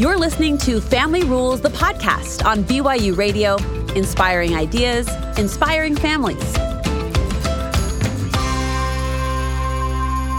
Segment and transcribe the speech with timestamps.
[0.00, 3.56] You're listening to Family Rules, the podcast on BYU Radio,
[3.94, 6.56] inspiring ideas, inspiring families.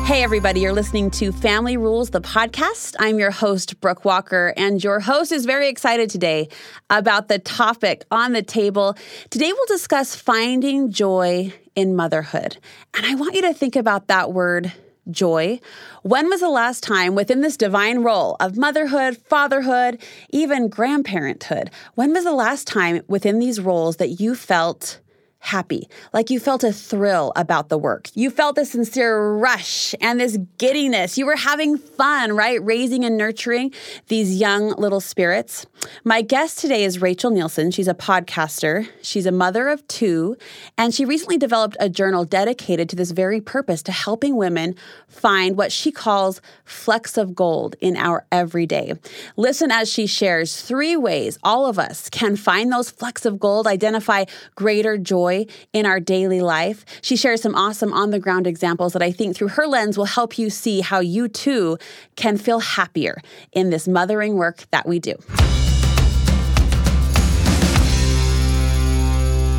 [0.08, 2.96] Hey, everybody, you're listening to Family Rules, the podcast.
[2.98, 6.50] I'm your host, Brooke Walker, and your host is very excited today
[6.90, 8.98] about the topic on the table.
[9.30, 12.58] Today, we'll discuss finding joy in motherhood.
[12.96, 14.74] And I want you to think about that word
[15.10, 15.60] joy.
[16.04, 22.14] When was the last time within this divine role of motherhood, fatherhood, even grandparenthood, when
[22.14, 25.00] was the last time within these roles that you felt
[25.42, 28.10] happy, like you felt a thrill about the work.
[28.14, 31.18] You felt a sincere rush and this giddiness.
[31.18, 32.64] You were having fun, right?
[32.64, 33.74] Raising and nurturing
[34.08, 35.66] these young little spirits.
[36.04, 37.72] My guest today is Rachel Nielsen.
[37.72, 40.38] She's a podcaster, she's a mother of two,
[40.78, 44.76] and she recently developed a journal dedicated to this very purpose to helping women
[45.08, 48.94] find what she calls flecks of gold in our everyday.
[49.38, 53.66] Listen as she shares three ways all of us can find those flecks of gold,
[53.66, 54.26] identify
[54.56, 56.86] greater joy joy in our daily life.
[57.02, 60.06] She shares some awesome on the ground examples that I think through her lens will
[60.06, 61.78] help you see how you too
[62.16, 63.22] can feel happier
[63.52, 65.16] in this mothering work that we do.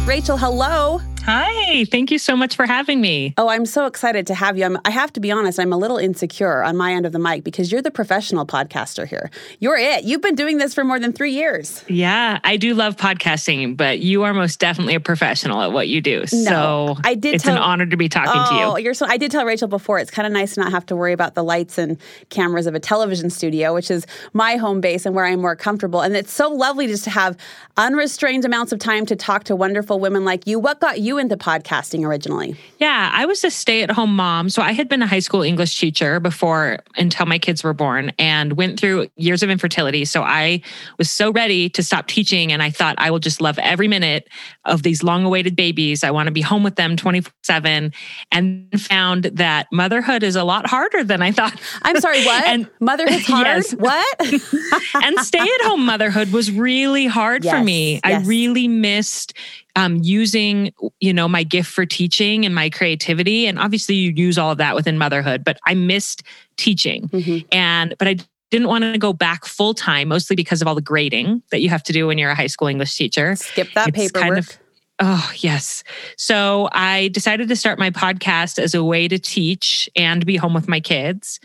[0.06, 1.00] Rachel, hello.
[1.24, 3.32] Hi, thank you so much for having me.
[3.38, 4.64] Oh, I'm so excited to have you.
[4.64, 7.20] I'm, i have to be honest, I'm a little insecure on my end of the
[7.20, 9.30] mic because you're the professional podcaster here.
[9.60, 10.02] You're it.
[10.02, 11.84] You've been doing this for more than three years.
[11.86, 16.00] Yeah, I do love podcasting, but you are most definitely a professional at what you
[16.00, 16.24] do.
[16.32, 17.36] No, so I did.
[17.36, 18.62] It's tell, an honor to be talking oh, to you.
[18.62, 19.06] Oh, you're so.
[19.06, 20.00] I did tell Rachel before.
[20.00, 21.98] It's kind of nice to not have to worry about the lights and
[22.30, 26.00] cameras of a television studio, which is my home base and where I'm more comfortable.
[26.00, 27.36] And it's so lovely just to have
[27.76, 30.58] unrestrained amounts of time to talk to wonderful women like you.
[30.58, 31.11] What got you?
[31.12, 32.56] You into podcasting originally?
[32.78, 34.48] Yeah, I was a stay at home mom.
[34.48, 38.12] So I had been a high school English teacher before until my kids were born
[38.18, 40.06] and went through years of infertility.
[40.06, 40.62] So I
[40.96, 42.50] was so ready to stop teaching.
[42.50, 44.28] And I thought, I will just love every minute
[44.64, 46.02] of these long awaited babies.
[46.02, 47.92] I want to be home with them 24 7.
[48.30, 51.60] And found that motherhood is a lot harder than I thought.
[51.82, 52.44] I'm sorry, what?
[52.46, 53.46] and motherhood's hard?
[53.46, 53.72] Yes.
[53.72, 54.20] What?
[55.04, 58.00] and stay at home motherhood was really hard yes, for me.
[58.04, 58.24] Yes.
[58.24, 59.34] I really missed
[59.76, 63.46] um, using you know my gift for teaching and my creativity.
[63.46, 66.22] And obviously you use all of that within motherhood but i missed
[66.56, 67.08] teaching.
[67.08, 67.46] Mm-hmm.
[67.50, 68.16] and but i
[68.50, 71.70] didn't want to go back full time mostly because of all the grading that you
[71.70, 73.34] have to do when you're a high school english teacher.
[73.36, 74.58] Skip that it's paperwork kind of,
[75.04, 75.82] Oh, yes.
[76.16, 80.54] So I decided to start my podcast as a way to teach and be home
[80.54, 81.40] with my kids.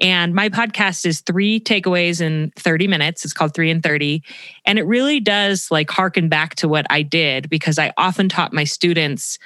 [0.00, 3.22] And my podcast is three takeaways in 30 minutes.
[3.22, 4.22] It's called Three in 30.
[4.64, 8.54] And it really does like harken back to what I did because I often taught
[8.54, 9.38] my students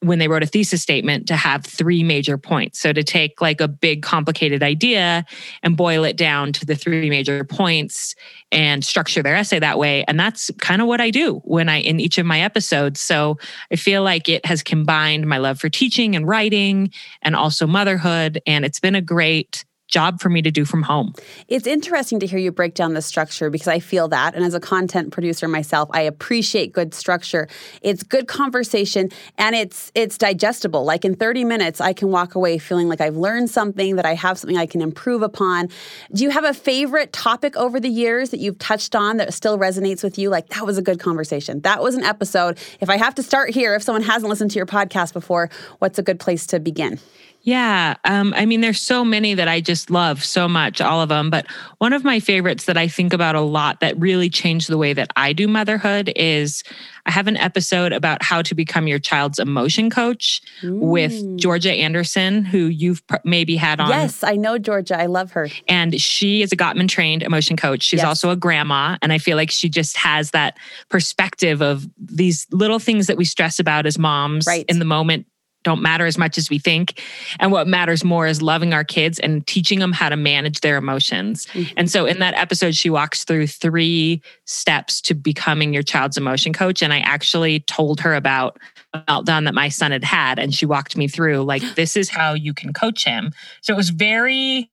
[0.00, 2.78] when they wrote a thesis statement to have three major points.
[2.78, 5.24] So to take like a big complicated idea
[5.62, 8.14] and boil it down to the three major points
[8.52, 10.04] and structure their essay that way.
[10.06, 13.00] And that's kind of what I do when I in each of my episodes.
[13.00, 13.38] So
[13.72, 16.92] I feel like it has combined my love for teaching and writing
[17.22, 18.40] and also motherhood.
[18.46, 21.14] And it's been a great job for me to do from home.
[21.48, 24.34] It's interesting to hear you break down the structure because I feel that.
[24.34, 27.48] And as a content producer myself, I appreciate good structure.
[27.82, 30.84] It's good conversation and it's it's digestible.
[30.84, 34.14] Like in 30 minutes, I can walk away feeling like I've learned something, that I
[34.14, 35.68] have something I can improve upon.
[36.12, 39.58] Do you have a favorite topic over the years that you've touched on that still
[39.58, 40.28] resonates with you?
[40.28, 41.60] Like that was a good conversation.
[41.60, 42.58] That was an episode.
[42.80, 45.48] If I have to start here, if someone hasn't listened to your podcast before,
[45.78, 47.00] what's a good place to begin?
[47.42, 47.94] Yeah.
[48.04, 51.30] Um, I mean, there's so many that I just love so much, all of them.
[51.30, 51.46] But
[51.78, 54.92] one of my favorites that I think about a lot that really changed the way
[54.92, 56.62] that I do motherhood is
[57.06, 60.78] I have an episode about how to become your child's emotion coach mm.
[60.78, 63.88] with Georgia Anderson, who you've maybe had on.
[63.88, 65.00] Yes, I know Georgia.
[65.00, 65.48] I love her.
[65.68, 67.82] And she is a Gottman trained emotion coach.
[67.82, 68.06] She's yes.
[68.06, 68.98] also a grandma.
[69.00, 70.58] And I feel like she just has that
[70.90, 74.66] perspective of these little things that we stress about as moms right.
[74.68, 75.26] in the moment
[75.64, 77.02] don't matter as much as we think.
[77.40, 80.76] And what matters more is loving our kids and teaching them how to manage their
[80.76, 81.46] emotions.
[81.46, 81.74] Mm-hmm.
[81.76, 86.52] And so in that episode, she walks through three steps to becoming your child's emotion
[86.52, 86.82] coach.
[86.82, 88.58] And I actually told her about
[88.94, 90.38] a meltdown that my son had had.
[90.38, 93.32] And she walked me through, like, this is how you can coach him.
[93.60, 94.70] So it was very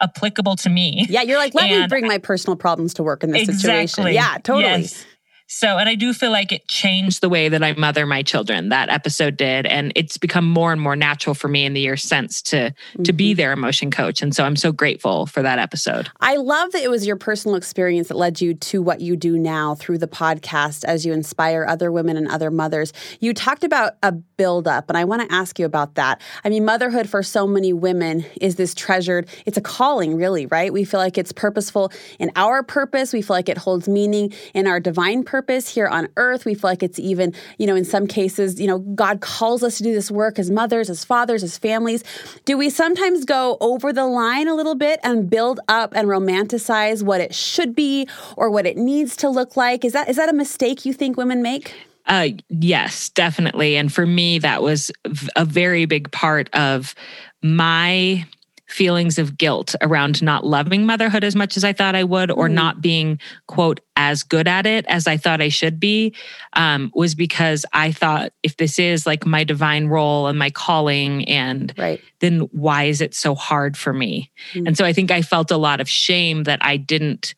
[0.00, 1.06] applicable to me.
[1.08, 3.86] Yeah, you're like, let and me bring my personal problems to work in this exactly.
[3.86, 4.14] situation.
[4.14, 4.82] Yeah, totally.
[4.82, 5.06] Yes.
[5.54, 8.70] So, and I do feel like it changed the way that I mother my children.
[8.70, 12.02] That episode did, and it's become more and more natural for me in the years
[12.02, 13.02] since to mm-hmm.
[13.02, 13.36] to be mm-hmm.
[13.36, 14.22] their emotion coach.
[14.22, 16.08] And so I'm so grateful for that episode.
[16.20, 19.36] I love that it was your personal experience that led you to what you do
[19.36, 22.94] now through the podcast as you inspire other women and other mothers.
[23.20, 26.22] You talked about a buildup, and I want to ask you about that.
[26.44, 29.28] I mean, motherhood for so many women is this treasured.
[29.44, 30.72] It's a calling, really, right?
[30.72, 33.12] We feel like it's purposeful in our purpose.
[33.12, 36.44] We feel like it holds meaning in our divine purpose purpose here on earth.
[36.44, 39.78] We feel like it's even, you know, in some cases, you know, God calls us
[39.78, 42.04] to do this work as mothers, as fathers, as families.
[42.44, 47.02] Do we sometimes go over the line a little bit and build up and romanticize
[47.02, 48.06] what it should be
[48.36, 49.84] or what it needs to look like?
[49.84, 51.74] Is that is that a mistake you think women make?
[52.06, 53.76] Uh, yes, definitely.
[53.76, 54.92] And for me, that was
[55.34, 56.94] a very big part of
[57.42, 58.24] my
[58.72, 62.48] feelings of guilt around not loving motherhood as much as I thought I would, or
[62.48, 62.52] mm.
[62.52, 66.14] not being, quote, as good at it as I thought I should be,
[66.54, 71.24] um, was because I thought if this is like my divine role and my calling,
[71.28, 72.00] and right.
[72.20, 74.30] then why is it so hard for me?
[74.54, 74.68] Mm.
[74.68, 77.34] And so I think I felt a lot of shame that I didn't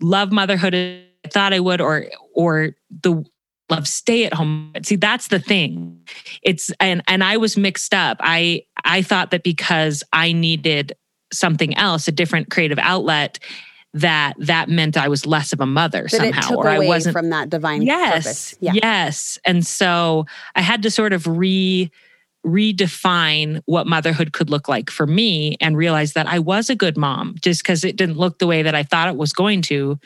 [0.00, 3.24] love motherhood as I thought I would, or or the
[3.70, 6.00] love stay at home see that's the thing
[6.42, 10.92] it's and and i was mixed up i i thought that because i needed
[11.32, 13.38] something else a different creative outlet
[13.94, 17.30] that that meant i was less of a mother that somehow or i wasn't from
[17.30, 18.72] that divine yes yeah.
[18.74, 19.38] yes.
[19.44, 21.90] And so i had to sort of re
[22.46, 26.96] redefine what motherhood could look like for me and realize that I was a good
[26.96, 29.98] mom just because it didn't look the way that I thought it was going to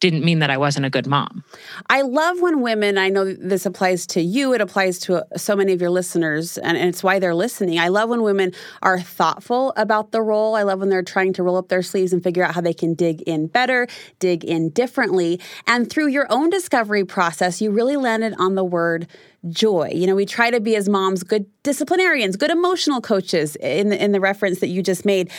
[0.00, 1.44] didn't mean that I wasn't a good mom.
[1.88, 5.54] I love when women, I know this applies to you, it applies to uh, so
[5.54, 7.78] many of your listeners, and, it's why they're listening.
[7.78, 8.52] I love when women
[8.82, 10.54] are thoughtful about the role.
[10.56, 12.72] I love when they're trying to roll up their sleeves and figure out how they
[12.72, 13.86] can dig in better,
[14.18, 15.38] dig in differently.
[15.66, 19.06] And through your own discovery process, you really landed on the word
[19.48, 19.90] joy.
[19.94, 24.02] You know, we try to be as moms good disciplinarians, good emotional coaches in the,
[24.02, 25.30] in the reference that you just made.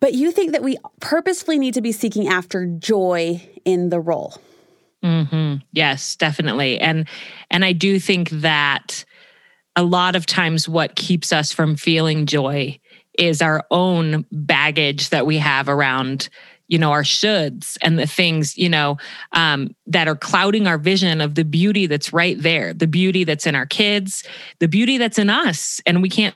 [0.00, 4.40] But you think that we purposefully need to be seeking after joy in the role.
[5.04, 5.56] Mm-hmm.
[5.72, 6.80] Yes, definitely.
[6.80, 7.08] And
[7.50, 9.04] and I do think that
[9.76, 12.80] a lot of times what keeps us from feeling joy
[13.16, 16.28] is our own baggage that we have around
[16.68, 18.96] you know our shoulds and the things you know
[19.32, 23.46] um, that are clouding our vision of the beauty that's right there the beauty that's
[23.46, 24.24] in our kids
[24.58, 25.80] the beauty that's in us.
[25.86, 26.34] And we can't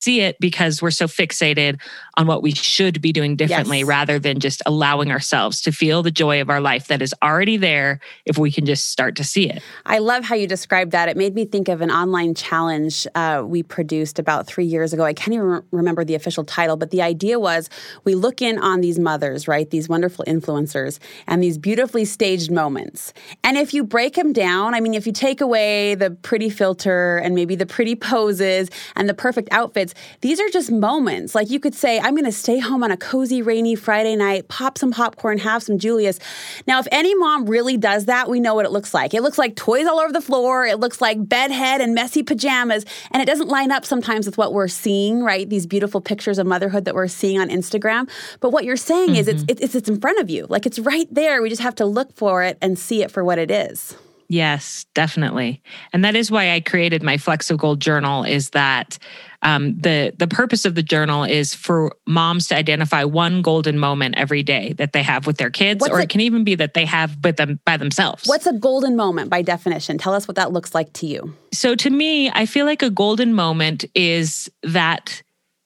[0.00, 1.80] see it because we're so fixated
[2.16, 3.86] on what we should be doing differently yes.
[3.86, 7.56] rather than just allowing ourselves to feel the joy of our life that is already
[7.56, 9.62] there if we can just start to see it.
[9.86, 11.08] I love how you described that.
[11.08, 15.04] It made me think of an online challenge uh, we produced about three years ago.
[15.04, 17.68] I can't even re- remember the official title, but the idea was
[18.04, 19.68] we look in on these mothers, right?
[19.68, 23.12] These wonderful influencers and these beautifully staged moments.
[23.42, 27.18] And if you break them down, I mean, if you take away the pretty filter
[27.18, 31.34] and maybe the pretty poses and the perfect outfits, these are just moments.
[31.34, 34.48] Like you could say, I'm going to stay home on a cozy, rainy Friday night,
[34.48, 36.20] pop some popcorn, have some Julius.
[36.66, 39.14] Now, if any mom really does that, we know what it looks like.
[39.14, 40.66] It looks like toys all over the floor.
[40.66, 42.84] It looks like bedhead and messy pajamas.
[43.10, 45.48] And it doesn't line up sometimes with what we're seeing, right?
[45.48, 48.06] These beautiful pictures of motherhood that we're seeing on Instagram.
[48.40, 49.16] But what you're saying mm-hmm.
[49.16, 50.46] is it's, it's, it's in front of you.
[50.50, 51.40] Like it's right there.
[51.40, 53.96] We just have to look for it and see it for what it is.
[54.28, 55.62] Yes, definitely.
[55.92, 57.18] And that is why I created my
[57.56, 58.98] Gold journal is that
[59.42, 64.14] um, the the purpose of the journal is for moms to identify one golden moment
[64.16, 66.74] every day that they have with their kids, What's or it can even be that
[66.74, 68.24] they have with them by themselves.
[68.26, 69.98] What's a golden moment by definition?
[69.98, 71.34] Tell us what that looks like to you.
[71.52, 75.22] So to me, I feel like a golden moment is that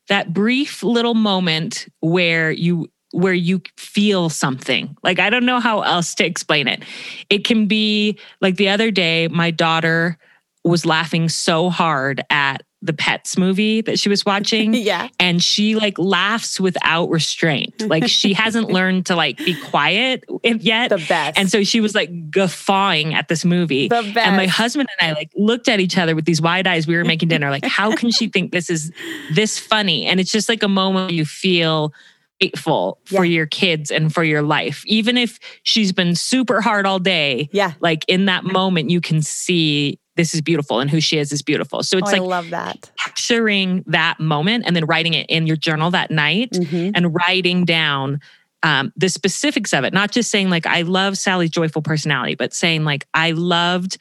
[0.09, 4.97] that brief little moment where you where you feel something.
[5.03, 6.83] Like, I don't know how else to explain it.
[7.31, 10.19] It can be like the other day, my daughter
[10.65, 15.09] was laughing so hard at the pets movie that she was watching yeah.
[15.19, 17.89] and she like laughs without restraint.
[17.89, 20.91] Like she hasn't learned to like be quiet yet.
[20.91, 21.37] The best.
[21.37, 23.89] And so she was like guffawing at this movie.
[23.89, 24.19] The best.
[24.19, 26.87] and my husband and i like looked at each other with these wide eyes.
[26.87, 28.93] We were making dinner like how can she think this is
[29.35, 30.07] this funny?
[30.07, 31.93] And it's just like a moment you feel
[32.41, 33.19] grateful yeah.
[33.19, 34.83] for your kids and for your life.
[34.87, 37.73] Even if she's been super hard all day, yeah.
[37.81, 41.43] like in that moment, you can see this is beautiful and who she is is
[41.43, 41.83] beautiful.
[41.83, 42.91] So it's oh, like I love that.
[42.99, 46.91] capturing that moment and then writing it in your journal that night mm-hmm.
[46.95, 48.21] and writing down
[48.65, 52.53] um, the specifics of it, not just saying like, I love Sally's joyful personality, but
[52.53, 53.99] saying like, I loved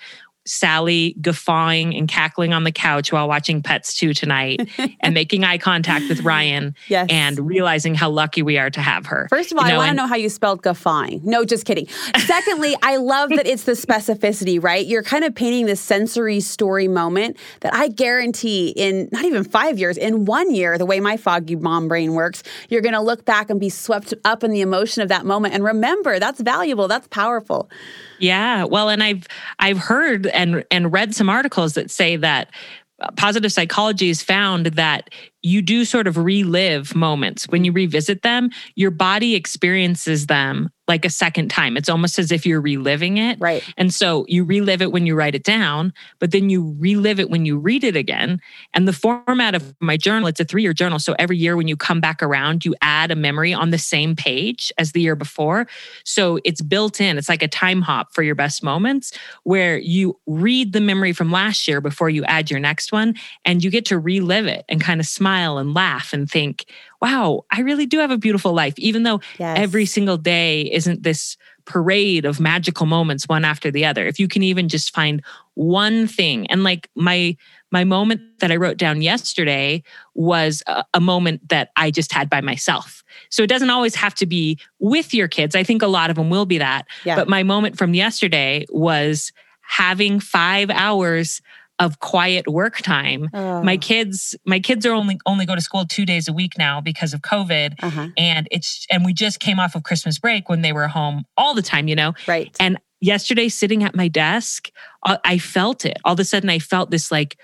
[0.48, 4.70] Sally guffawing and cackling on the couch while watching Pets 2 tonight
[5.02, 7.08] and making eye contact with Ryan yes.
[7.10, 9.28] and realizing how lucky we are to have her.
[9.30, 11.22] First of all, you know, I want to know how you spelled guffawing.
[11.24, 11.88] No, just kidding.
[12.18, 14.86] Secondly, I love that it's the specificity, right?
[14.86, 19.78] You're kind of painting this sensory story moment that I guarantee in not even five
[19.80, 23.26] years, in one year, the way my foggy mom brain works, you're going to look
[23.26, 26.88] back and be swept up in the emotion of that moment and remember that's valuable,
[26.88, 27.70] that's powerful.
[28.20, 29.28] Yeah, well, and I've
[29.60, 32.50] I've heard and and read some articles that say that
[33.02, 35.10] uh, positive psychology has found that
[35.44, 37.46] you do sort of relive moments.
[37.48, 41.76] When you revisit them your body experiences them like a second time.
[41.76, 43.38] It's almost as if you're reliving it.
[43.40, 43.64] Right.
[43.78, 47.30] And so you relive it when you write it down, but then you relive it
[47.30, 48.40] when you read it again.
[48.74, 51.00] And the format of my journal, it's a three year journal.
[51.00, 54.16] So every year when you come back around, you add a memory on the same
[54.16, 55.68] page as the year before.
[56.06, 57.18] So it's built in.
[57.18, 59.12] It's like a time hop for your best moments
[59.44, 63.64] where you read the memory from last year before you add your next one and
[63.64, 66.66] you get to relive it and kind of smile and laugh and think,
[67.02, 69.58] wow, I really do have a beautiful life, even though yes.
[69.60, 74.08] every single day isn't this parade of magical moments one after the other.
[74.08, 75.22] If you can even just find
[75.54, 77.36] one thing, and like my
[77.70, 79.84] my moment that I wrote down yesterday
[80.16, 83.04] was a, a, moment that I just had by myself.
[83.30, 85.54] So it doesn't always have to be with your kids.
[85.54, 86.88] I think a lot of them will be that.
[87.04, 87.18] Yeah.
[87.18, 91.42] But my moment from yesterday was having five hours
[91.80, 93.30] of quiet work time.
[93.34, 93.62] Oh.
[93.62, 96.82] My kids, my kids are only only go to school two days a week now
[96.82, 98.08] because of COVID, uh-huh.
[98.18, 101.54] and it's and we just came off of Christmas break when they were home all
[101.54, 102.14] the time, you know.
[102.28, 102.56] Right.
[102.60, 104.72] And yesterday, sitting at my desk,
[105.04, 105.98] uh, I felt it.
[106.04, 107.38] All of a sudden, I felt this like.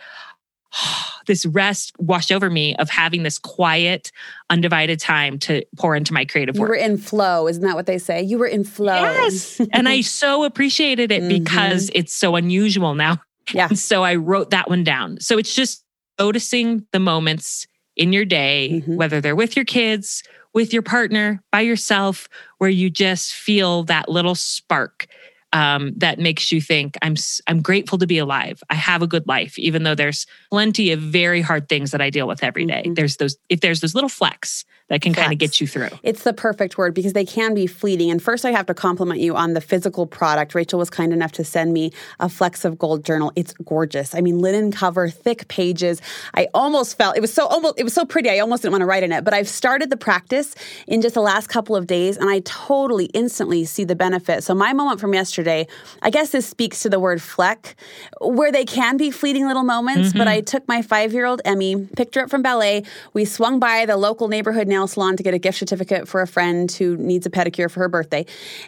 [1.26, 4.12] this rest washed over me of having this quiet,
[4.50, 6.68] undivided time to pour into my creative work.
[6.68, 8.22] You were in flow, isn't that what they say?
[8.22, 9.02] You were in flow.
[9.02, 9.62] Yes.
[9.72, 11.44] and I so appreciated it mm-hmm.
[11.44, 13.22] because it's so unusual now
[13.52, 13.68] yeah.
[13.70, 15.20] And so I wrote that one down.
[15.20, 15.84] So it's just
[16.20, 18.96] noticing the moments in your day, mm-hmm.
[18.96, 20.24] whether they're with your kids,
[20.54, 25.08] with your partner, by yourself, where you just feel that little spark
[25.54, 27.16] um, that makes you think I'm
[27.48, 28.64] I'm grateful to be alive.
[28.70, 32.10] I have a good life, even though there's plenty of very hard things that I
[32.10, 32.82] deal with every day.
[32.84, 32.96] Mm-hmm.
[32.96, 35.90] There's those if there's those little flecks that can kind of get you through.
[36.04, 38.12] It's the perfect word because they can be fleeting.
[38.12, 40.54] And first, I have to compliment you on the physical product.
[40.54, 43.32] Rachel was kind enough to send me a Flecks of Gold journal.
[43.36, 44.14] It's gorgeous.
[44.14, 46.02] I mean, linen cover, thick pages.
[46.34, 48.30] I almost felt it was so almost it was so pretty.
[48.30, 49.24] I almost didn't want to write in it.
[49.24, 50.54] But I've started the practice
[50.86, 54.44] in just the last couple of days, and I totally instantly see the benefit.
[54.44, 55.66] So my moment from yesterday,
[56.02, 57.76] I guess this speaks to the word fleck,
[58.20, 60.10] where they can be fleeting little moments.
[60.10, 60.18] Mm-hmm.
[60.18, 62.84] But I took my five year old Emmy, picked her up from ballet.
[63.14, 66.28] We swung by the local neighborhood nail salon to get a gift certificate for a
[66.28, 68.26] friend who needs a pedicure for her birthday.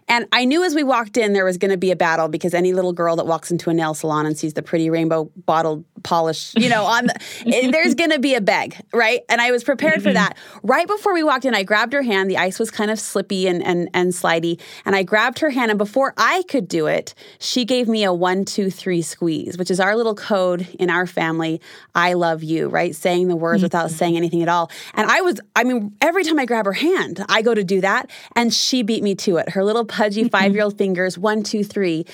[0.08, 2.54] And I knew as we walked in there was going to be a battle because
[2.54, 5.84] any little girl that walks into a nail salon and sees the pretty rainbow bottled
[6.04, 7.16] polish, you know, on the,
[7.48, 9.22] eh, there's going to be a beg, right?
[9.30, 10.16] And I was prepared for mm-hmm.
[10.16, 10.38] that.
[10.64, 12.30] Right before we walked in, I grabbed her hand.
[12.30, 15.72] The ice was kind of slippy and and and slidey, and I grabbed her hand.
[15.72, 19.72] And before I could do it, she gave me a one, two, three squeeze, which
[19.72, 21.60] is our little code in our family.
[21.96, 22.96] I love you, right?
[22.96, 23.66] Saying the words mm-hmm.
[23.66, 24.70] without saying anything at all.
[24.94, 27.82] And I was, I mean, every time I grab her hand, I go to do
[27.82, 28.10] that.
[28.36, 29.50] And she beat me to it.
[29.50, 30.30] Her little pudgy mm-hmm.
[30.30, 32.06] five year old fingers, one, two, three.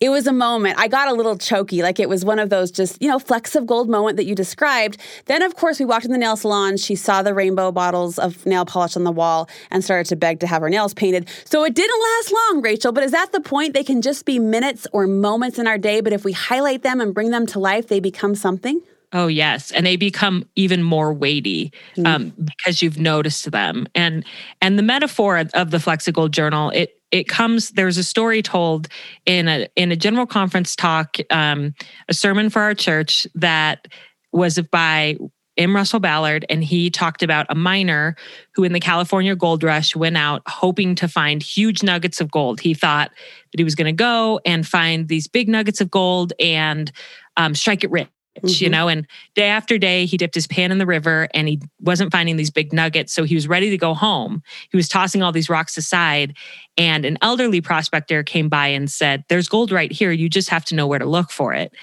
[0.00, 0.80] It was a moment.
[0.80, 3.54] I got a little choky, like it was one of those just, you know, flecks
[3.54, 4.98] of gold moment that you described.
[5.26, 6.76] Then, of course, we walked in the nail salon.
[6.76, 10.40] She saw the rainbow bottles of nail polish on the wall and started to beg
[10.40, 11.28] to have her nails painted.
[11.44, 13.74] So it didn't last long, Rachel, but is that the point?
[13.74, 17.00] They can just be minutes or moments in our day, but if we highlight them
[17.00, 18.82] and bring them to life, they become something?
[19.12, 22.06] Oh yes, and they become even more weighty mm.
[22.06, 23.86] um, because you've noticed them.
[23.94, 24.24] And
[24.60, 27.70] and the metaphor of the Flecks of Gold journal it it comes.
[27.70, 28.88] There's a story told
[29.26, 31.74] in a in a general conference talk, um,
[32.08, 33.86] a sermon for our church that
[34.32, 35.18] was by
[35.58, 35.76] M.
[35.76, 38.16] Russell Ballard, and he talked about a miner
[38.54, 42.60] who, in the California gold rush, went out hoping to find huge nuggets of gold.
[42.60, 46.32] He thought that he was going to go and find these big nuggets of gold
[46.40, 46.90] and
[47.36, 48.08] um, strike it rich
[48.40, 48.64] Mm-hmm.
[48.64, 51.60] you know and day after day he dipped his pan in the river and he
[51.80, 53.12] wasn't finding these big nuggets.
[53.12, 54.42] So he was ready to go home.
[54.70, 56.34] He was tossing all these rocks aside
[56.78, 60.12] and an elderly prospector came by and said there's gold right here.
[60.12, 61.74] You just have to know where to look for it.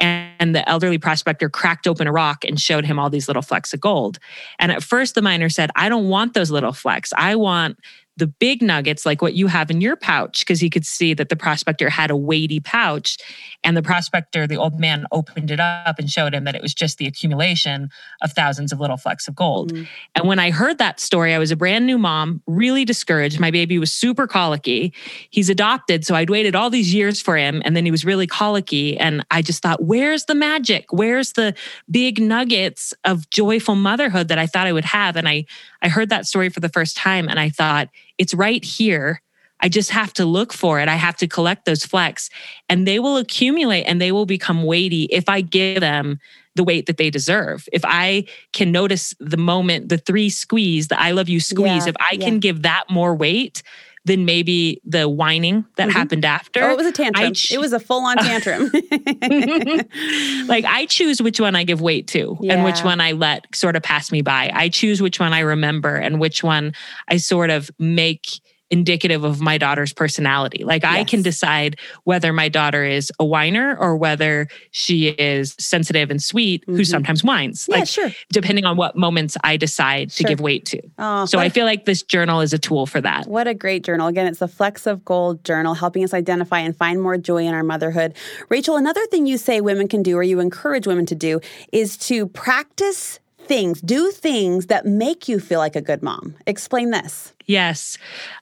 [0.00, 3.74] And the elderly prospector cracked open a rock and showed him all these little flecks
[3.74, 4.18] of gold.
[4.58, 7.12] And at first the miner said i don't want those little flecks.
[7.18, 7.78] I want
[8.18, 11.28] the big nuggets like what you have in your pouch because he could see that
[11.28, 13.16] the prospector had a weighty pouch
[13.62, 16.74] and the prospector the old man opened it up and showed him that it was
[16.74, 17.88] just the accumulation
[18.22, 19.72] of thousands of little flecks of gold.
[19.72, 19.84] Mm-hmm.
[20.16, 23.38] and when i heard that story i was a brand new mom really discouraged.
[23.40, 24.92] My baby was super colicky.
[25.30, 28.26] He's adopted so i'd waited all these years for him and then he was really
[28.26, 30.92] colicky and i just thought where's the magic?
[30.92, 31.54] Where's the
[31.90, 35.16] big nuggets of joyful motherhood that i thought i would have?
[35.16, 35.44] And i
[35.82, 39.22] i heard that story for the first time and i thought it's right here.
[39.60, 40.88] I just have to look for it.
[40.88, 42.30] I have to collect those flecks
[42.68, 46.20] and they will accumulate and they will become weighty if I give them
[46.54, 47.68] the weight that they deserve.
[47.72, 51.90] If I can notice the moment, the three squeeze, the I love you squeeze, yeah,
[51.90, 52.24] if I yeah.
[52.24, 53.62] can give that more weight,
[54.08, 55.98] than maybe the whining that mm-hmm.
[55.98, 56.64] happened after.
[56.64, 57.34] Oh, it was a tantrum.
[57.34, 58.62] Ch- it was a full on tantrum.
[60.48, 62.54] like I choose which one I give weight to yeah.
[62.54, 64.50] and which one I let sort of pass me by.
[64.52, 66.72] I choose which one I remember and which one
[67.08, 70.64] I sort of make indicative of my daughter's personality.
[70.64, 70.92] Like yes.
[70.92, 76.22] I can decide whether my daughter is a whiner or whether she is sensitive and
[76.22, 76.76] sweet, mm-hmm.
[76.76, 77.66] who sometimes whines.
[77.68, 78.10] Yeah, like sure.
[78.30, 80.24] depending on what moments I decide sure.
[80.26, 80.82] to give weight to.
[80.98, 83.26] Oh, so I feel like this journal is a tool for that.
[83.26, 84.06] What a great journal.
[84.08, 87.54] Again, it's the Flecks of Gold journal, helping us identify and find more joy in
[87.54, 88.14] our motherhood.
[88.48, 91.40] Rachel, another thing you say women can do or you encourage women to do
[91.72, 96.36] is to practice things, do things that make you feel like a good mom.
[96.46, 97.34] Explain this.
[97.46, 97.98] Yes.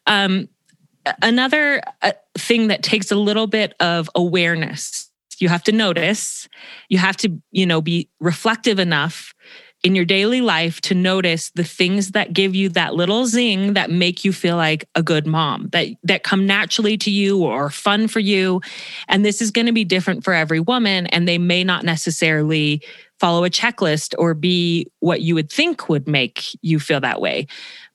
[0.06, 0.48] Um,
[1.22, 5.10] another uh, thing that takes a little bit of awareness.
[5.38, 6.48] You have to notice,
[6.88, 9.34] you have to, you know, be reflective enough
[9.86, 13.88] in your daily life to notice the things that give you that little zing that
[13.88, 18.08] make you feel like a good mom that that come naturally to you or fun
[18.08, 18.60] for you
[19.06, 22.82] and this is going to be different for every woman and they may not necessarily
[23.20, 27.46] follow a checklist or be what you would think would make you feel that way.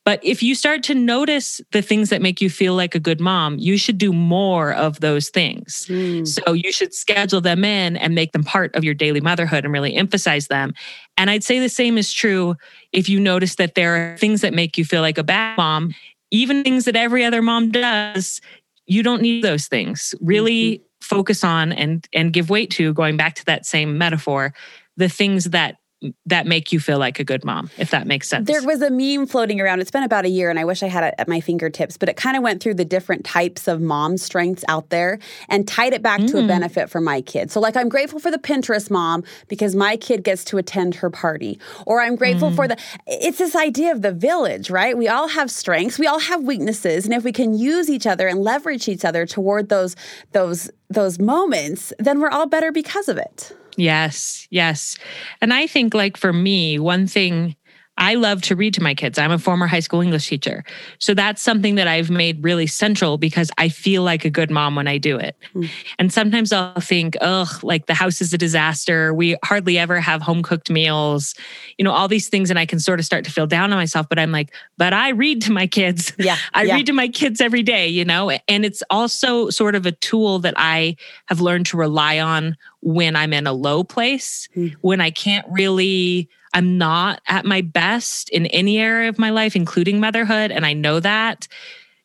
[0.03, 3.19] But if you start to notice the things that make you feel like a good
[3.19, 5.85] mom, you should do more of those things.
[5.87, 6.27] Mm.
[6.27, 9.71] So you should schedule them in and make them part of your daily motherhood and
[9.71, 10.73] really emphasize them.
[11.17, 12.55] And I'd say the same is true
[12.91, 15.93] if you notice that there are things that make you feel like a bad mom,
[16.31, 18.41] even things that every other mom does.
[18.87, 20.15] You don't need those things.
[20.19, 20.83] Really mm-hmm.
[21.01, 24.53] focus on and and give weight to going back to that same metaphor
[24.97, 25.77] the things that
[26.25, 28.47] that make you feel like a good mom, if that makes sense.
[28.47, 29.81] There was a meme floating around.
[29.81, 32.09] It's been about a year, and I wish I had it at my fingertips, but
[32.09, 35.93] it kind of went through the different types of mom strengths out there and tied
[35.93, 36.31] it back mm.
[36.31, 36.47] to a mm.
[36.47, 37.51] benefit for my kid.
[37.51, 41.09] So, like, I'm grateful for the Pinterest mom because my kid gets to attend her
[41.09, 42.55] party, or I'm grateful mm.
[42.55, 42.77] for the.
[43.05, 44.97] It's this idea of the village, right?
[44.97, 48.27] We all have strengths, we all have weaknesses, and if we can use each other
[48.27, 49.95] and leverage each other toward those
[50.31, 53.55] those those moments, then we're all better because of it.
[53.77, 54.97] Yes, yes.
[55.41, 57.55] And I think, like, for me, one thing
[58.01, 59.19] I love to read to my kids.
[59.19, 60.63] I'm a former high school English teacher.
[60.97, 64.75] So that's something that I've made really central because I feel like a good mom
[64.75, 65.37] when I do it.
[65.53, 65.69] Mm.
[65.99, 69.13] And sometimes I'll think, ugh, like the house is a disaster.
[69.13, 71.35] We hardly ever have home cooked meals,
[71.77, 72.49] you know, all these things.
[72.49, 74.09] And I can sort of start to feel down on myself.
[74.09, 76.13] But I'm like, but I read to my kids.
[76.21, 76.37] Yeah.
[76.53, 76.75] I yeah.
[76.75, 80.37] read to my kids every day, you know, and it's also sort of a tool
[80.39, 84.75] that I have learned to rely on when I'm in a low place, mm.
[84.81, 89.55] when I can't really I'm not at my best in any area of my life,
[89.55, 90.51] including motherhood.
[90.51, 91.47] And I know that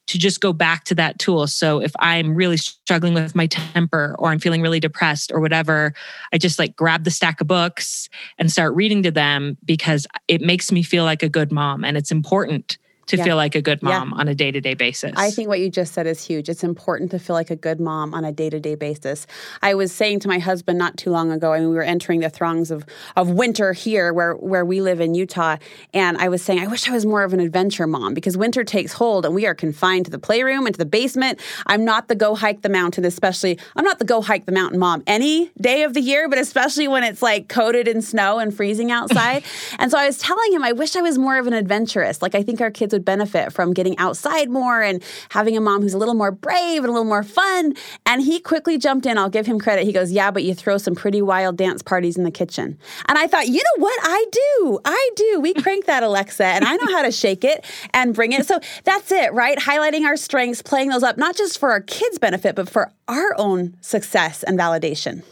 [0.06, 1.46] to just go back to that tool.
[1.46, 5.94] So if I'm really struggling with my temper or I'm feeling really depressed or whatever,
[6.32, 10.40] I just like grab the stack of books and start reading to them because it
[10.40, 11.85] makes me feel like a good mom.
[11.85, 13.24] And it's important to yeah.
[13.24, 14.20] feel like a good mom yeah.
[14.20, 15.12] on a day to day basis.
[15.16, 16.48] I think what you just said is huge.
[16.48, 19.26] It's important to feel like a good mom on a day to day basis.
[19.62, 22.20] I was saying to my husband not too long ago, I mean, we were entering
[22.20, 25.56] the throngs of, of winter here where, where we live in Utah.
[25.94, 28.64] And I was saying, I wish I was more of an adventure mom because winter
[28.64, 31.40] takes hold and we are confined to the playroom and to the basement.
[31.66, 34.80] I'm not the go hike the mountain, especially, I'm not the go hike the mountain
[34.80, 38.54] mom any day of the year, but especially when it's like coated in snow and
[38.54, 39.44] freezing outside.
[39.78, 42.20] and so I was telling him, I wish I was more of an adventurous.
[42.20, 45.82] Like, I think our kids would benefit from getting outside more and having a mom
[45.82, 47.74] who's a little more brave and a little more fun.
[48.06, 49.18] And he quickly jumped in.
[49.18, 49.85] I'll give him credit.
[49.85, 52.78] He goes, Yeah, but you throw some pretty wild dance parties in the kitchen.
[53.06, 53.98] And I thought, you know what?
[54.02, 54.80] I do.
[54.85, 55.40] I do.
[55.40, 58.46] We crank that Alexa and I know how to shake it and bring it.
[58.46, 59.59] So that's it, right?
[59.59, 63.35] Highlighting our strengths, playing those up, not just for our kids' benefit, but for our
[63.37, 65.22] own success and validation.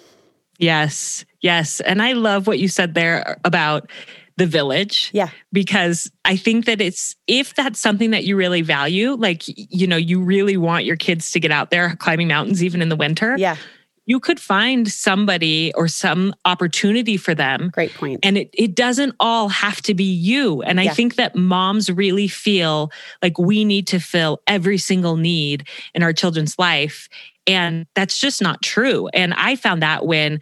[0.58, 1.80] Yes, yes.
[1.80, 3.90] And I love what you said there about
[4.36, 5.10] the village.
[5.12, 5.28] Yeah.
[5.52, 9.96] Because I think that it's, if that's something that you really value, like, you know,
[9.96, 13.36] you really want your kids to get out there climbing mountains even in the winter.
[13.38, 13.56] Yeah.
[14.06, 17.70] you could find somebody or some opportunity for them.
[17.72, 18.20] Great point.
[18.22, 20.60] And it, it doesn't all have to be you.
[20.62, 20.94] And I Yeah.
[20.94, 22.92] think that moms really feel
[23.22, 27.08] like we need to fill every single need in our children's life.
[27.46, 29.08] And that's just not true.
[29.14, 30.40] And I found that when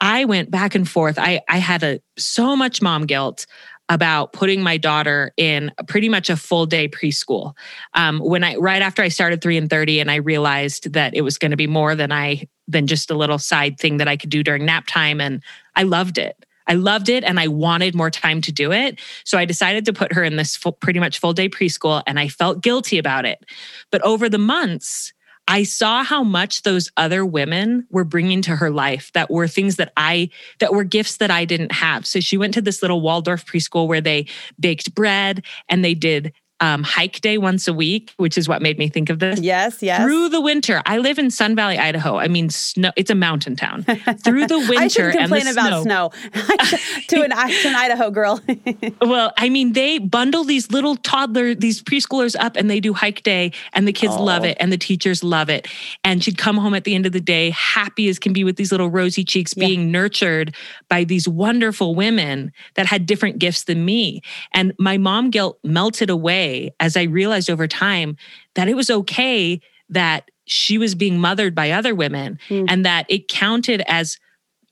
[0.00, 3.46] I went back and forth, I, I had a so much mom guilt
[3.90, 7.54] about putting my daughter in pretty much a full day preschool.
[7.94, 11.22] Um, when I right after I started three and thirty, and I realized that it
[11.22, 14.16] was going to be more than I than just a little side thing that I
[14.16, 15.42] could do during nap time, and
[15.74, 16.36] I loved it.
[16.68, 19.00] I loved it, and I wanted more time to do it.
[19.24, 22.20] So I decided to put her in this full, pretty much full day preschool, and
[22.20, 23.44] I felt guilty about it.
[23.90, 25.12] But over the months,
[25.50, 29.76] I saw how much those other women were bringing to her life that were things
[29.76, 32.06] that I, that were gifts that I didn't have.
[32.06, 34.26] So she went to this little Waldorf preschool where they
[34.60, 38.78] baked bread and they did um, hike day once a week, which is what made
[38.78, 39.40] me think of this.
[39.40, 40.02] Yes, yes.
[40.02, 42.16] Through the winter, I live in Sun Valley, Idaho.
[42.18, 42.92] I mean, snow.
[42.96, 43.84] It's a mountain town.
[43.84, 46.10] Through the winter I and the complain about snow.
[47.08, 48.40] to an to an Idaho girl.
[49.00, 53.22] Well, I mean, they bundle these little toddler, these preschoolers up and they do hike
[53.22, 54.48] day and the kids love Oh.
[54.48, 55.66] it and the teachers love it.
[56.04, 58.56] And she'd come home at the end of the day happy as can be with
[58.56, 59.66] these little rosy cheeks Yeah.
[59.66, 60.54] being nurtured
[60.88, 64.20] by these wonderful women that had different gifts than me.
[64.52, 68.16] And my mom guilt melted away as I realized over time
[68.54, 72.64] that it was okay that she was being mothered by other women Hmm.
[72.68, 74.18] and that it counted as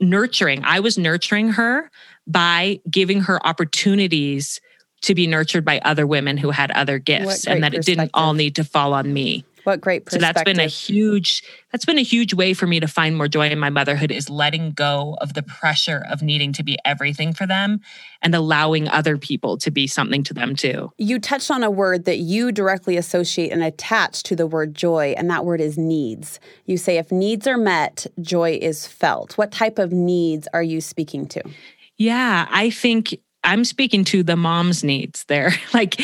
[0.01, 0.63] nurturing.
[0.65, 1.91] I was nurturing her
[2.27, 4.61] by giving her opportunities
[5.03, 8.35] to be nurtured by other women who had other gifts and that it didn't all
[8.35, 9.45] need to fall on me.
[9.69, 12.89] What great So that's been a huge that's been a huge way for me to
[12.89, 16.63] find more joy in my motherhood is letting go of the pressure of needing to
[16.63, 17.81] be everything for them
[18.23, 20.91] and allowing other people to be something to them too.
[20.97, 25.15] You touched on a word that you directly associate and attach to the word joy,
[25.19, 26.41] and that word is needs.
[26.65, 29.37] You say if needs are met, joy is felt.
[29.37, 31.43] What type of needs are you speaking to?
[31.99, 35.53] Yeah, I think I'm speaking to the mom's needs there.
[35.75, 36.01] like,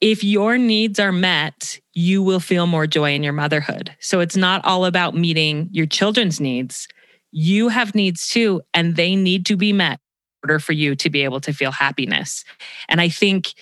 [0.00, 3.94] if your needs are met, you will feel more joy in your motherhood.
[4.00, 6.88] So it's not all about meeting your children's needs.
[7.32, 10.00] You have needs too, and they need to be met
[10.42, 12.44] in order for you to be able to feel happiness.
[12.88, 13.52] And I think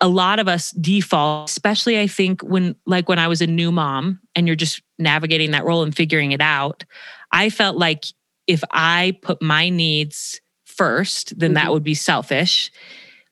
[0.00, 3.70] a- lot of us default, especially I think when, like, when I was a new
[3.70, 6.84] mom and you're just navigating that role and figuring it out,
[7.30, 8.04] I felt like
[8.48, 10.40] if I put my needs
[10.78, 11.72] first, then that Mhm.
[11.72, 12.70] would be selfish.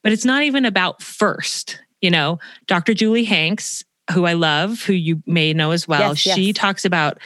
[0.03, 1.81] But it's not even about first.
[2.03, 2.93] You know, Dr.
[2.93, 3.83] Julie Hanks,
[4.13, 6.57] who I love, who you may know as well, Yes, she yes.
[6.57, 7.19] talks about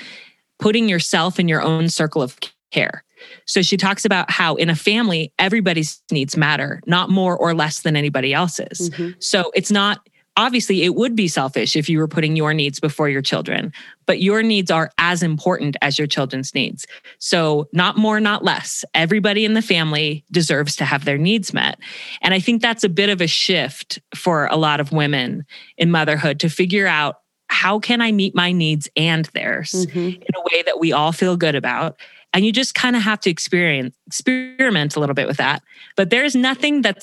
[0.60, 2.38] putting yourself in your own circle of
[2.70, 3.02] care.
[3.46, 7.80] So she talks about how in a family, everybody's needs matter, not more or less
[7.80, 8.90] than anybody else's.
[8.90, 9.14] Mhm.
[9.22, 13.08] So it's not obviously it would be selfish if you were putting your needs before
[13.08, 13.72] your children,
[14.06, 16.86] but your needs are as important as your children's needs.
[17.18, 18.84] So not more, not less.
[18.94, 21.78] Everybody in the family deserves to have their needs met.
[22.22, 25.44] And I think that's a bit of a shift for a lot of women
[25.76, 30.14] in motherhood to figure out how can I meet my needs and theirs Mhm.
[30.14, 31.98] in a way that we all feel good about.
[32.32, 35.62] And you just kind of have to experience experiment a little bit with that.
[35.96, 37.02] But there's nothing that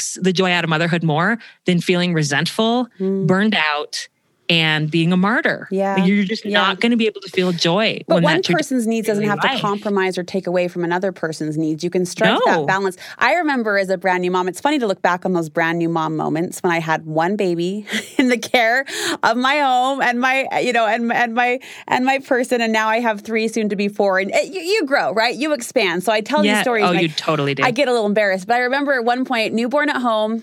[0.00, 3.26] sucks the joy out of motherhood more than feeling resentful, Mm.
[3.26, 4.08] burned out,
[4.50, 5.68] and being a martyr.
[5.70, 6.04] Yeah.
[6.04, 6.58] You're just Yeah.
[6.60, 8.00] not going to be able to feel joy.
[8.08, 11.56] But when one person's needs doesn't have to compromise or take away from another person's
[11.56, 11.84] needs.
[11.84, 12.56] You can strike No.
[12.56, 12.96] that balance.
[13.18, 15.78] I remember as a brand new mom, it's funny to look back on those brand
[15.78, 17.86] new mom moments when I had one baby
[18.18, 18.84] in the care
[19.22, 22.88] of my home and my, you know, and and my and my person, and now
[22.88, 24.18] I have three, soon to be four.
[24.18, 25.34] And it, you, you grow, right?
[25.36, 26.02] You expand.
[26.02, 26.62] So I tell these Yeah.
[26.62, 26.84] stories.
[26.84, 27.64] Oh, and I- you totally did.
[27.64, 30.42] I get a little embarrassed, but I remember at one point, newborn at home,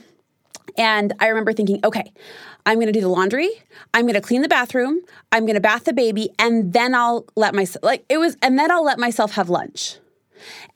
[0.78, 2.12] and I remember thinking, okay,
[2.68, 3.50] I'm going to do the laundry,
[3.94, 5.00] I'm going to clean the bathroom,
[5.32, 8.60] I'm going to bath the baby, and then I'll let myself like it was, and
[8.60, 9.98] then I'll let myself have lunch.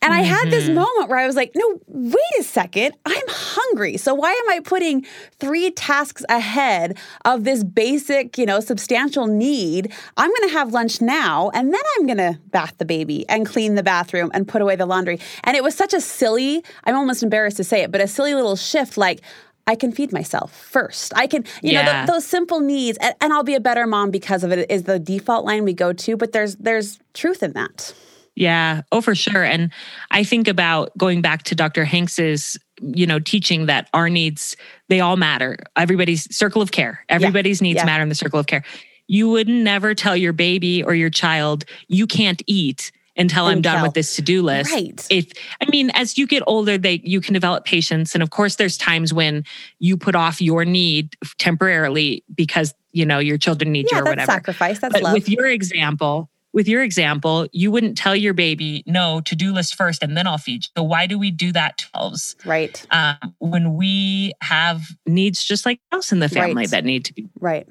[0.00, 0.74] And I had this mm-hmm.
[0.74, 2.96] moment where I was like, no, wait a second.
[3.06, 3.96] I'm hungry.
[3.96, 5.06] So why am I putting
[5.38, 9.92] three tasks ahead of this basic, you know, substantial need?
[10.16, 13.46] I'm going to have lunch now and then I'm going to bath the baby and
[13.46, 15.20] clean the bathroom and put away the laundry.
[15.44, 18.34] And it was such a silly, I'm almost embarrassed to say it, but a silly
[18.34, 19.20] little shift like,
[19.66, 21.12] I can feed myself first.
[21.16, 22.04] I can, you know, Yeah.
[22.04, 24.70] th- those simple needs, and, and I'll be a better mom because of it.
[24.70, 27.94] Is the default line we go to, but there's there's truth in that.
[28.34, 29.44] Yeah, oh for sure.
[29.44, 29.70] And
[30.10, 31.84] I think about going back to Dr.
[31.84, 34.56] Hanks's, you know, teaching that our needs
[34.88, 35.58] they all matter.
[35.76, 37.04] Everybody's circle of care.
[37.10, 37.84] Everybody's needs Yeah.
[37.84, 38.64] matter in the circle of care.
[39.06, 43.82] You would never tell your baby or your child you can't eat until I'm done
[43.82, 44.72] with this to-do list.
[44.72, 45.06] Right.
[45.10, 48.56] If I mean as you get older they you can develop patience and of course
[48.56, 49.44] there's times when
[49.78, 54.04] you put off your need temporarily because, you know, your children need yeah, you or
[54.04, 54.32] that's whatever.
[54.32, 54.78] sacrifice.
[54.80, 55.14] That's But love.
[55.14, 59.74] with your example, with your example, you wouldn't tell your baby, no, to do list
[59.74, 60.70] first and then I'll feed you.
[60.76, 62.36] So why do we do that to ourselves?
[62.44, 62.84] Right.
[62.90, 66.70] Um, when we have needs just like us in the family Right.
[66.70, 67.28] that need to be.
[67.40, 67.66] Right.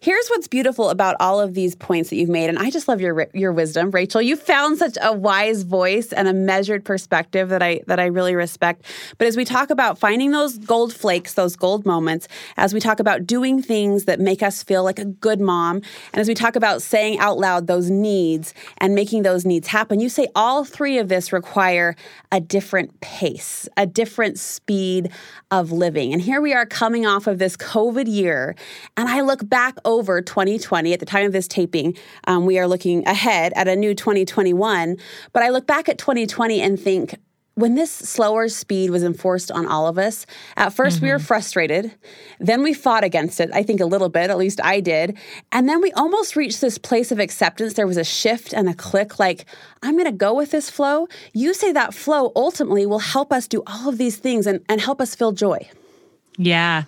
[0.00, 3.00] Here's what's beautiful about all of these points that you've made, and I just love
[3.00, 4.22] your your wisdom, Rachel.
[4.22, 8.34] You found such a wise voice and a measured perspective that I that I really
[8.34, 8.84] respect.
[9.18, 13.00] But as we talk about finding those gold flakes, those gold moments, as we talk
[13.00, 15.76] about doing things that make us feel like a good mom,
[16.12, 18.23] and as we talk about saying out loud those needs
[18.78, 21.94] and making those needs happen, you say all three of this require
[22.32, 25.10] a different pace, a different speed
[25.50, 26.12] of living.
[26.12, 28.54] And here we are coming off of this COVID year,
[28.96, 31.96] and I look back over 2020 at the time of this taping.
[32.26, 34.96] Um, we are looking ahead at a new 2021,
[35.32, 37.16] but I look back at 2020 and think,
[37.54, 41.24] when this slower speed was enforced on all of us, at 1st we were mm-hmm.
[41.24, 41.94] frustrated.
[42.40, 45.16] Then we fought against it, I think a little bit, at least I did.
[45.52, 47.74] And then we almost reached this place of acceptance.
[47.74, 49.46] There was a shift and a click like,
[49.82, 51.06] I'm going to go with this flow.
[51.32, 54.80] You say that flow ultimately will help us do all of these things and, and
[54.80, 55.68] help us feel joy.
[56.36, 56.84] Yeah.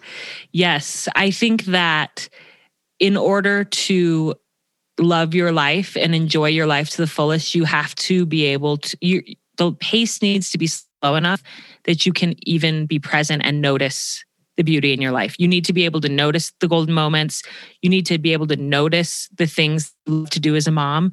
[0.51, 1.09] Yes.
[1.15, 2.29] I think that
[2.99, 4.35] in order to
[4.99, 8.79] love your life and enjoy your life to the fullest, you have to be able
[8.79, 9.23] to, you,
[9.57, 11.43] the pace needs to be slow enough
[11.85, 14.25] that you can even be present and notice
[14.57, 15.35] the beauty in your life.
[15.39, 17.43] You need to be able to notice the golden moments.
[17.83, 21.13] You need to be able to notice the things to do as a mom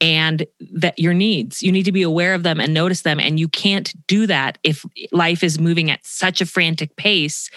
[0.00, 1.62] and that your needs.
[1.62, 3.20] You need to be aware of them and notice them.
[3.20, 7.50] And you can't do that if life is moving at such a frantic pace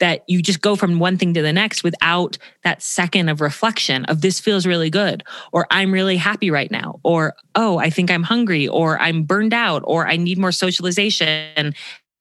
[0.00, 4.04] that you just go from one thing to the next without that second of reflection
[4.06, 8.10] of this feels really good or I'm really happy right now or oh I think
[8.10, 11.74] I'm hungry or I'm burned out or I need more socialization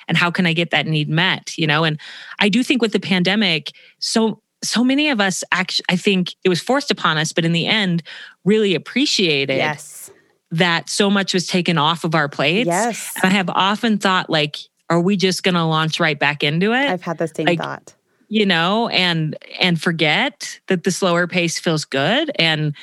[0.07, 1.99] and how can I get that need met you know and
[2.39, 6.49] I do think with the pandemic so so many of us actually I think it
[6.49, 8.03] was forced upon us but in the end
[8.45, 10.11] really appreciated Yes.
[10.51, 13.13] that so much was taken off of our plates Yes.
[13.23, 14.57] and I have often thought like
[14.89, 17.60] are we just going to launch right back into it I've had the same Like,
[17.60, 17.93] thought.
[18.28, 22.75] you know and and forget that the slower pace feels good and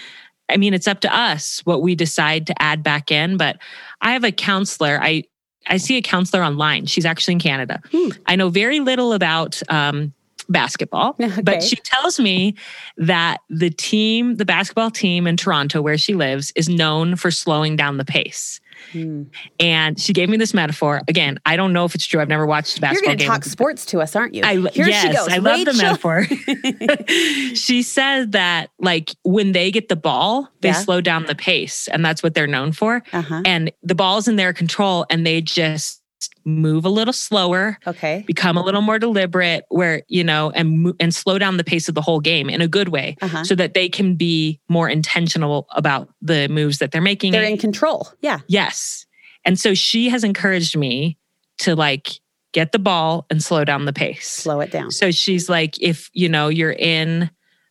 [0.48, 3.56] i mean it's up to us what we decide to add back in but
[4.00, 5.22] i have a counselor i
[5.66, 8.08] i see a counselor online she's actually in canada Hmm.
[8.26, 10.12] i know very little about um
[10.48, 11.42] basketball Okay.
[11.42, 12.54] but she tells me
[12.98, 17.74] that the team the basketball team in toronto where she lives is known for slowing
[17.74, 18.60] down the pace
[18.92, 19.24] Hmm.
[19.58, 22.46] and she gave me this metaphor again i don't know if it's true i've never
[22.46, 24.42] watched a You're basketball going to game talk sports to us, aren't you?
[24.44, 25.28] I Here yes, she goes.
[25.28, 26.24] I love the metaphor.
[27.54, 30.74] she said that like when they get the ball, they Yeah.
[30.74, 33.02] slow down the pace, and that's what they're known for.
[33.12, 33.42] Uh-huh.
[33.44, 36.02] And the ball's in their control, and they just
[36.46, 38.22] move a little slower, Okay.
[38.26, 41.94] become a little more deliberate, where you know, and and slow down the pace of
[41.94, 43.44] the whole game in a good way, Uh-huh.
[43.44, 47.32] so that they can be more intentional about the moves that they're making.
[47.32, 48.08] They're in control.
[48.22, 48.38] Yeah.
[48.46, 49.04] Yes.
[49.44, 51.18] And so she has encouraged me
[51.58, 52.20] to like
[52.52, 54.28] get the ball and slow down the pace.
[54.28, 54.90] Slow it down.
[54.90, 57.28] So she's like, if you know you're in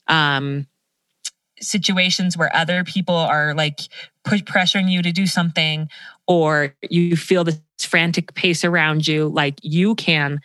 [0.07, 0.67] um,
[1.59, 3.79] situations where other people are like
[4.23, 5.89] push pressuring you to do something,
[6.27, 10.39] or you feel this frantic pace around you, like you can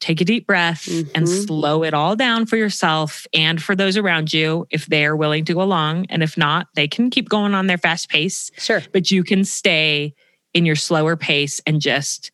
[0.00, 1.46] take a deep breath and Mhm.
[1.46, 5.44] slow it all down for yourself and for those around you if they are willing
[5.46, 6.04] to go along.
[6.10, 8.82] And if not, they can keep going on their fast pace Sure.
[8.92, 10.12] but you can stay
[10.52, 12.30] in your slower pace and just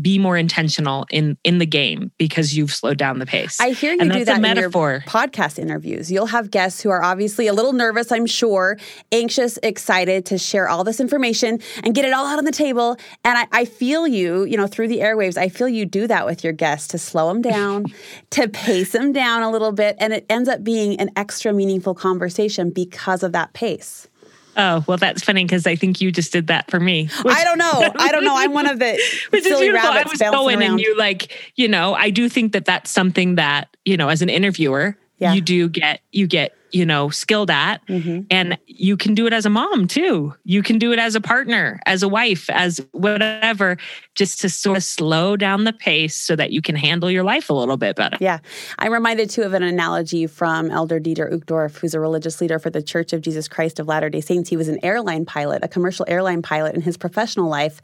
[0.00, 3.60] be more intentional in in the game because you've slowed down the pace.
[3.60, 6.10] I hear you and do that's that in your podcast interviews.
[6.10, 8.78] You'll have guests who are obviously a little nervous, I'm sure,
[9.10, 12.96] anxious, excited to share all this information and get it all out on the table.
[13.24, 16.24] And I, I feel you, you know, through the airwaves, I feel you do that
[16.24, 17.86] with your guests to slow them down,
[18.30, 19.96] to pace them down a little bit.
[19.98, 24.08] And it ends up being an extra meaningful conversation because of that pace.
[24.56, 27.08] Oh, well, that's funny because I think you just did that for me.
[27.26, 27.92] I don't know.
[27.98, 28.36] I don't know.
[28.36, 28.92] I'm one of the
[29.30, 29.90] Which is silly beautiful.
[29.90, 30.70] I was going around.
[30.72, 34.22] and you like, you know, I do think that that's something that, you know, as
[34.22, 35.32] an interviewer, Yeah.
[35.34, 37.86] you do get, you get, you know, skilled at.
[37.86, 38.26] Mhm.
[38.30, 40.34] And you can do it as a mom too.
[40.44, 43.76] You can do it as a partner, as a wife, as whatever,
[44.14, 47.50] just to sort of slow down the pace so that you can handle your life
[47.50, 48.16] a little bit better.
[48.20, 48.38] Yeah.
[48.78, 52.70] I'm reminded too of an analogy from Elder Dieter Uchtdorf, who's a religious leader for
[52.70, 54.48] the Church of Jesus Christ of Latter day Saints.
[54.48, 57.80] He was an airline pilot, a commercial airline pilot in his professional life.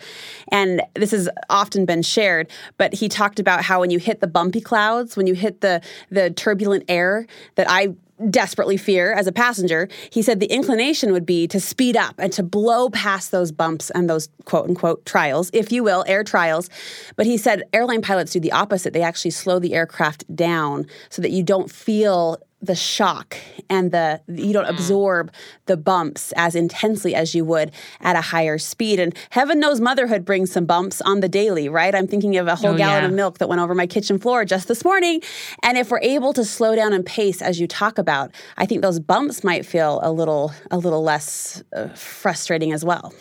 [0.51, 4.27] And this has often been shared, but he talked about how when you hit the
[4.27, 7.94] bumpy clouds, when you hit the, the turbulent air that I
[8.31, 12.33] desperately fear as a passenger, he said the inclination would be to speed up and
[12.33, 16.69] to blow past those bumps and those quote unquote trials, if you will, air trials.
[17.17, 18.93] But he said airline pilots do the opposite.
[18.93, 23.37] They actually slow the aircraft down so that you don't feel the shock
[23.71, 24.71] and the you don't mm.
[24.71, 25.31] absorb
[25.66, 28.99] the bumps as intensely as you would at a higher speed.
[28.99, 31.94] And heaven knows motherhood brings some bumps on the daily right?
[31.94, 33.09] I'm thinking of a whole oh, gallon yeah.
[33.09, 35.23] of milk that went over my kitchen floor just this morning.
[35.62, 38.83] And if we're able to slow down and pace as you talk about i think
[38.83, 43.12] those bumps might feel a little a little less uh, frustrating as well.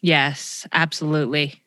[0.00, 1.63] Yes absolutely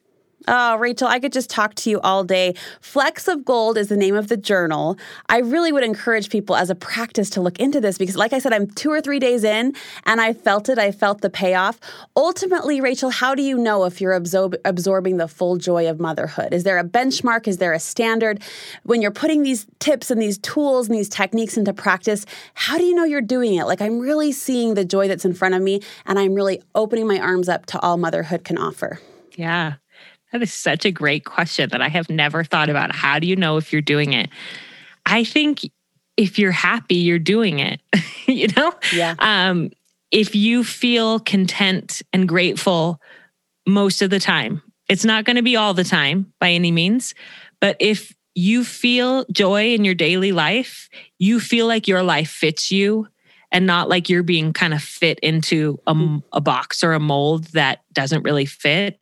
[0.47, 2.54] Oh, Rachel, I could just talk to you all day.
[2.80, 4.97] Flecks of Gold is the name of the journal.
[5.28, 8.39] I really would encourage people as a practice to look into this because, like I
[8.39, 9.73] said, I'm two or three days in
[10.06, 10.78] and I felt it.
[10.78, 11.80] I felt the payoff.
[12.15, 16.54] Ultimately, Rachel, how do you know if you're absorb- absorbing the full joy of motherhood?
[16.54, 17.47] Is there a benchmark?
[17.47, 18.41] Is there a standard?
[18.84, 22.84] When you're putting these tips and these tools and these techniques into practice, how do
[22.84, 23.65] you know you're doing it?
[23.65, 27.08] Like, I'm really seeing the joy that's in front of me and I'm really opening
[27.08, 29.00] my arms up to all motherhood can offer.
[29.36, 29.76] Yeah.
[30.32, 32.94] That is such a great question that I have never thought about.
[32.94, 34.30] How do you know if you're doing it?
[35.06, 35.62] I think
[36.18, 37.80] if you're happy, you're doing it.
[38.28, 38.74] you know?
[38.94, 39.16] Yeah.
[39.20, 39.72] Um,
[40.12, 43.00] if you feel content and grateful
[43.66, 47.13] most of the time, it's not going to be all the time by any means,
[47.60, 52.72] but if you feel joy in your daily life, you feel like your life fits
[52.72, 53.08] you
[53.52, 56.18] and not like you're being kind of fit into a, mm-hmm.
[56.34, 59.00] a box or a mold that doesn't really fit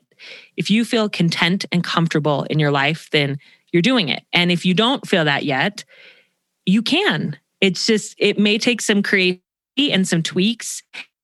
[0.58, 3.38] if you feel content and comfortable in your life, then
[3.72, 4.24] you're doing it.
[4.34, 5.84] And if you don't feel that yet,
[6.66, 7.38] you can.
[7.62, 9.42] It's just, it may take some creativity
[9.92, 10.82] and some tweaks,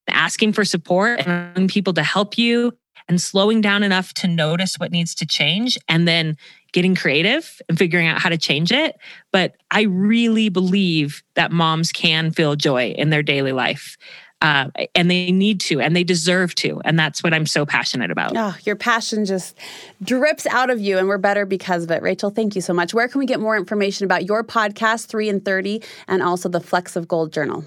[0.09, 2.73] asking for support and people to help you
[3.07, 6.37] and slowing down enough to notice what needs to change and then
[6.73, 8.97] getting creative and figuring out how to change it.
[9.31, 13.97] But I really believe that moms can feel joy in their daily life
[14.41, 18.11] uh, and they need to and they deserve to and that's what i'm so passionate
[18.11, 19.57] about oh your passion just
[20.03, 22.93] drips out of you and we're better because of it rachel thank you so much
[22.93, 26.59] where can we get more information about your podcast 3 and 30 and also the
[26.59, 27.63] Flecks of gold journal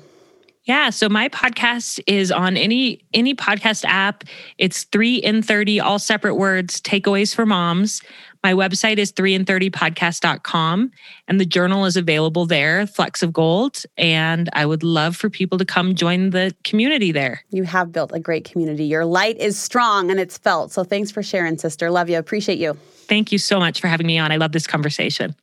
[0.66, 4.24] yeah, so my podcast is on any any podcast app.
[4.56, 8.00] It's 3 in 30 all separate words, takeaways for moms.
[8.44, 10.90] My website is 3 in 30podcast.com
[11.28, 15.57] and the journal is available there, Flecks of Gold, and I would love for people
[15.57, 17.42] to come join the community there.
[17.48, 18.85] You have built a great community.
[18.85, 20.72] Your light is strong and it's felt.
[20.72, 21.90] So thanks for sharing, sister.
[21.90, 22.18] Love you.
[22.18, 22.74] Appreciate you.
[23.09, 24.30] Thank you so much for having me on.
[24.30, 25.35] I love this conversation.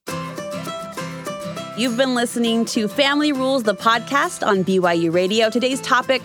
[1.76, 5.50] You've been listening to Family Rules, the podcast on BYU Radio.
[5.50, 6.22] Today's topic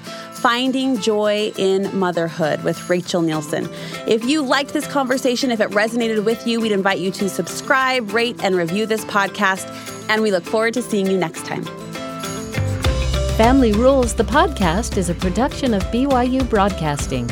[0.47, 3.69] Finding Joy in Motherhood with Rachel Nielsen.
[4.07, 8.13] If you liked this conversation, if it resonated with you, we'd invite you to subscribe,
[8.13, 9.67] rate, and review this podcast.
[10.09, 11.65] And we look forward to seeing you next time.
[13.35, 17.29] Family Rules, the podcast, is a production of BYU Broadcasting.